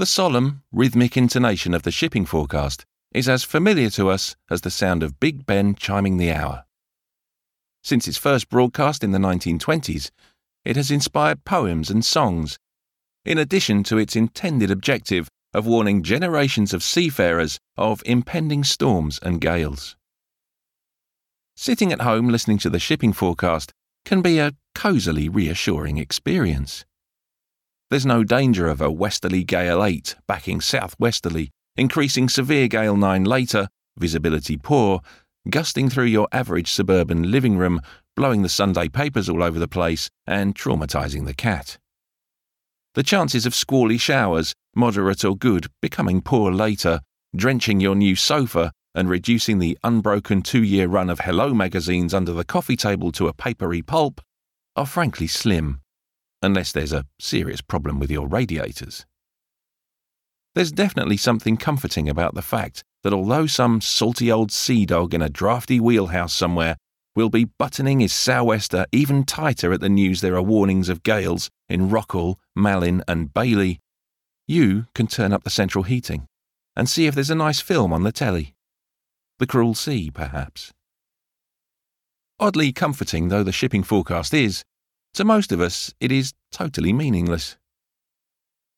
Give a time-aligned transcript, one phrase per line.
[0.00, 4.70] The solemn, rhythmic intonation of the shipping forecast is as familiar to us as the
[4.70, 6.64] sound of Big Ben chiming the hour.
[7.82, 10.10] Since its first broadcast in the 1920s,
[10.64, 12.58] it has inspired poems and songs,
[13.26, 19.38] in addition to its intended objective of warning generations of seafarers of impending storms and
[19.38, 19.96] gales.
[21.56, 23.70] Sitting at home listening to the shipping forecast
[24.06, 26.86] can be a cosily reassuring experience.
[27.90, 33.66] There's no danger of a westerly gale 8 backing southwesterly, increasing severe gale 9 later,
[33.98, 35.00] visibility poor,
[35.48, 37.80] gusting through your average suburban living room,
[38.14, 41.78] blowing the Sunday papers all over the place, and traumatising the cat.
[42.94, 47.00] The chances of squally showers, moderate or good, becoming poor later,
[47.34, 52.32] drenching your new sofa, and reducing the unbroken two year run of Hello magazines under
[52.32, 54.20] the coffee table to a papery pulp
[54.76, 55.79] are frankly slim,
[56.42, 59.06] unless there's a serious problem with your radiators.
[60.54, 65.22] There's definitely something comforting about the fact that although some salty old sea dog in
[65.22, 66.76] a drafty wheelhouse somewhere
[67.14, 71.50] will be buttoning his sou'wester even tighter at the news there are warnings of gales
[71.68, 73.80] in Rockall, Malin, and Bailey,
[74.46, 76.26] you can turn up the central heating
[76.74, 78.54] and see if there's a nice film on the telly.
[79.38, 80.72] The Cruel Sea, perhaps.
[82.38, 84.64] Oddly comforting though the shipping forecast is,
[85.14, 87.56] to most of us it is totally meaningless.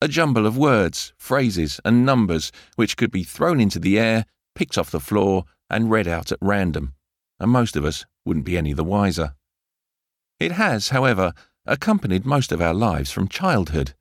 [0.00, 4.76] A jumble of words, phrases, and numbers which could be thrown into the air, picked
[4.76, 6.94] off the floor, and read out at random,
[7.40, 9.34] and most of us wouldn't be any the wiser.
[10.38, 11.32] It has, however,
[11.66, 13.94] accompanied most of our lives from childhood,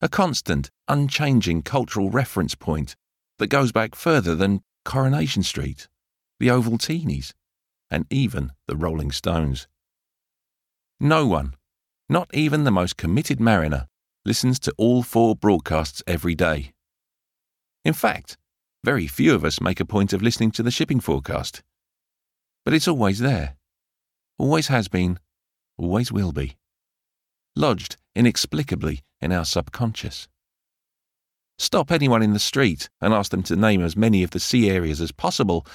[0.00, 2.96] a constant, unchanging cultural reference point
[3.38, 5.88] that goes back further than Coronation Street,
[6.38, 7.32] the Ovaltineys,
[7.90, 9.66] and even the Rolling Stones.
[11.04, 11.56] No one,
[12.08, 13.88] not even the most committed mariner,
[14.24, 16.74] listens to all four broadcasts every day.
[17.84, 18.36] In fact,
[18.84, 21.64] very few of us make a point of listening to the shipping forecast.
[22.64, 23.56] But it's always there.
[24.38, 25.18] Always has been,
[25.76, 26.56] always will be.
[27.56, 30.28] Lodged inexplicably in our subconscious.
[31.58, 34.70] Stop anyone in the street and ask them to name as many of the sea
[34.70, 35.66] areas as possible,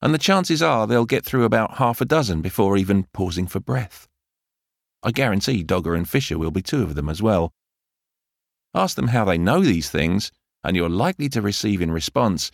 [0.00, 3.60] and the chances are they'll get through about half a dozen before even pausing for
[3.60, 4.06] breath.
[5.02, 7.52] I guarantee Dogger and Fisher will be two of them as well.
[8.74, 10.30] Ask them how they know these things,
[10.62, 12.50] and you're likely to receive in response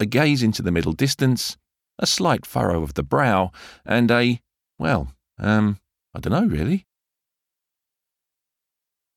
[0.00, 1.56] a gaze into the middle distance,
[1.98, 3.50] a slight furrow of the brow,
[3.84, 4.40] and a,
[4.78, 5.78] well, um,
[6.14, 6.86] I don't know really.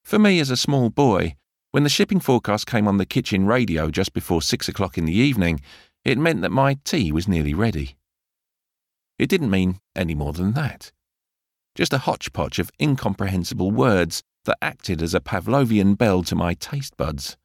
[0.04, 1.36] For me as a small boy,
[1.70, 5.14] when the shipping forecast came on the kitchen radio just before six o'clock in the
[5.14, 5.62] evening,
[6.04, 7.96] it meant that my tea was nearly ready.
[9.20, 10.92] It didn't mean any more than that.
[11.76, 16.98] Just a hodgepodge of incomprehensible words that acted as a Pavlovian bell to my taste
[16.98, 17.38] buds.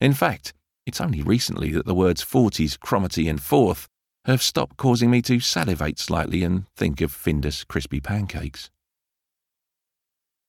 [0.00, 0.52] In fact,
[0.84, 3.88] it's only recently that the words forties, cromarty, and forth
[4.24, 8.70] have stopped causing me to salivate slightly and think of Findus crispy pancakes.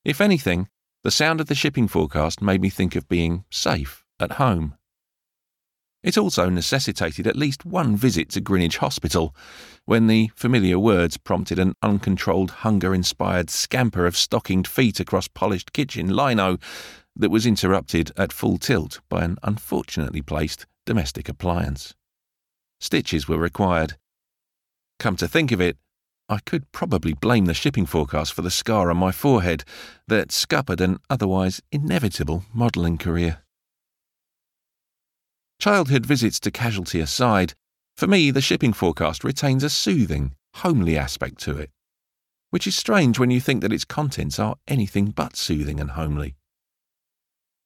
[0.04, 0.68] If anything,
[1.04, 4.76] the sound of the shipping forecast made me think of being safe at home.
[6.04, 9.34] It also necessitated at least one visit to Greenwich Hospital,
[9.86, 15.72] when the familiar words prompted an uncontrolled, hunger inspired scamper of stockinged feet across polished
[15.72, 16.58] kitchen lino
[17.16, 21.94] that was interrupted at full tilt by an unfortunately placed domestic appliance.
[22.82, 23.96] Stitches were required.
[25.00, 25.78] Come to think of it,
[26.28, 29.64] I could probably blame the shipping forecast for the scar on my forehead
[30.08, 33.43] that scuppered an otherwise inevitable modelling career.
[35.60, 37.54] Childhood visits to casualty aside,
[37.96, 41.70] for me the shipping forecast retains a soothing, homely aspect to it,
[42.50, 46.36] which is strange when you think that its contents are anything but soothing and homely.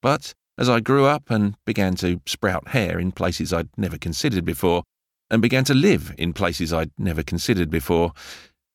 [0.02, 4.46] But as I grew up and began to sprout hair in places I'd never considered
[4.46, 4.84] before,
[5.30, 8.14] and began to live in places I'd never considered before,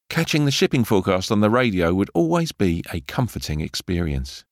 [0.09, 4.45] catching the shipping forecast on the radio would always be a comforting experience.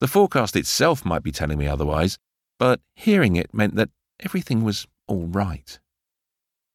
[0.00, 2.18] The forecast itself might be telling me otherwise,
[2.58, 5.78] but hearing it meant that everything was all right.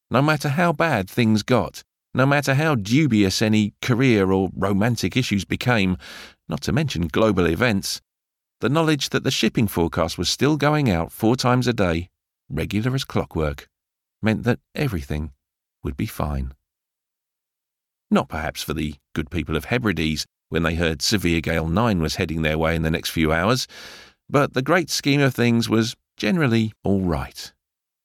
[0.09, 1.83] No matter how bad things got,
[2.13, 5.97] no matter how dubious any career or romantic issues became,
[6.49, 8.01] not to mention global events,
[8.59, 12.09] the knowledge that the shipping forecast was still going out four times a day,
[12.49, 13.67] regular as clockwork,
[14.21, 15.31] meant that everything
[15.83, 16.53] would be fine.
[18.11, 22.15] Not perhaps for the good people of Hebrides when they heard Severe Gale 9 was
[22.15, 23.67] heading their way in the next few hours,
[24.31, 27.51] but the great scheme of things was generally all right.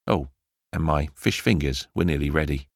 [0.05, 0.27] Oh,
[0.73, 2.67] and my fish fingers were nearly ready.